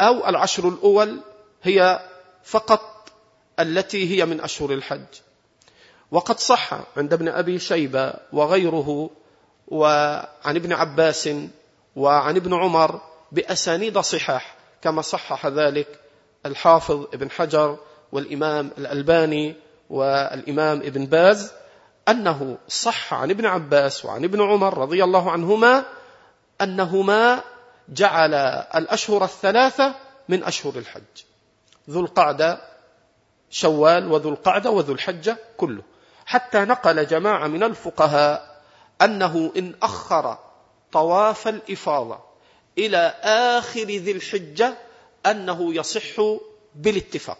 [0.00, 1.20] أو العشر الأول
[1.62, 2.00] هي
[2.44, 3.12] فقط
[3.60, 5.06] التي هي من أشهر الحج.
[6.10, 9.10] وقد صح عند ابن أبي شيبة وغيره
[9.68, 11.28] وعن ابن عباس
[11.96, 13.00] وعن ابن عمر
[13.32, 16.00] بأسانيد صحاح كما صحح ذلك
[16.46, 17.78] الحافظ ابن حجر
[18.12, 19.54] والإمام الألباني
[19.90, 21.52] والإمام ابن باز
[22.08, 25.84] أنه صح عن ابن عباس وعن ابن عمر رضي الله عنهما
[26.60, 27.42] أنهما
[27.88, 28.34] جعل
[28.74, 29.94] الأشهر الثلاثة
[30.28, 31.02] من أشهر الحج.
[31.90, 32.60] ذو القعدة
[33.50, 35.82] شوال وذو القعدة وذو الحجة كله.
[36.26, 38.62] حتى نقل جماعة من الفقهاء
[39.02, 40.38] أنه إن أخر
[40.92, 42.18] طواف الإفاضة
[42.78, 44.74] إلى آخر ذي الحجة
[45.26, 46.20] أنه يصح
[46.74, 47.38] بالاتفاق.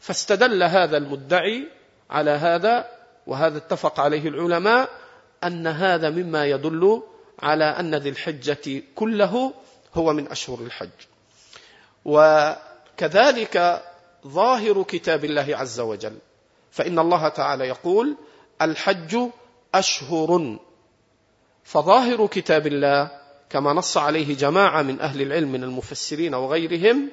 [0.00, 1.68] فاستدل هذا المدعي
[2.10, 2.88] على هذا
[3.26, 4.88] وهذا اتفق عليه العلماء
[5.44, 7.02] أن هذا مما يدل
[7.42, 9.52] على أن ذي الحجة كله
[9.94, 10.88] هو من أشهر الحج.
[12.04, 13.82] وكذلك
[14.26, 16.18] ظاهر كتاب الله عز وجل.
[16.70, 18.16] فإن الله تعالى يقول
[18.62, 19.18] الحج
[19.74, 20.58] أشهر.
[21.64, 23.10] فظاهر كتاب الله
[23.50, 27.08] كما نص عليه جماعة من أهل العلم من المفسرين وغيرهم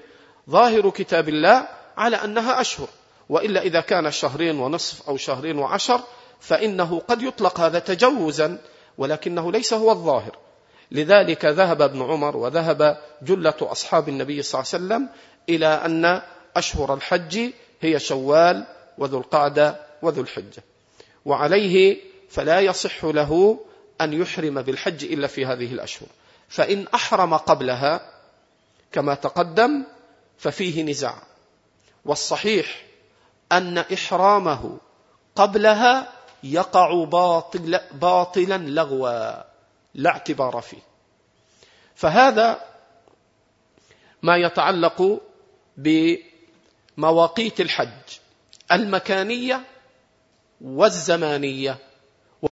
[0.50, 1.68] ظاهر كتاب الله
[1.98, 2.88] على أنها أشهر.
[3.30, 6.02] وإلا إذا كان شهرين ونصف أو شهرين وعشر
[6.40, 8.58] فإنه قد يطلق هذا تجوزا
[8.98, 10.38] ولكنه ليس هو الظاهر.
[10.92, 15.10] لذلك ذهب ابن عمر وذهب جلة أصحاب النبي صلى الله عليه وسلم
[15.50, 16.22] إلى أن
[16.56, 18.66] أشهر الحج هي شوال
[18.98, 20.64] وذو القعدة وذو الحجة.
[21.26, 21.98] وعليه
[22.30, 23.60] فلا يصح له
[24.02, 26.08] أن يحرم بالحج إلا في هذه الأشهر.
[26.50, 28.02] فإن أحرم قبلها
[28.92, 29.84] كما تقدم
[30.38, 31.24] ففيه نزاع.
[32.06, 32.86] والصحيح
[33.52, 34.78] أن إحرامه
[35.36, 36.15] قبلها
[36.46, 39.44] يقع باطل باطلا لغوا
[39.94, 40.82] لا اعتبار فيه.
[41.96, 42.62] فهذا
[44.22, 45.22] ما يتعلق
[45.78, 48.20] بمواقيت الحج
[48.72, 49.64] المكانية
[50.62, 51.78] والزمانية.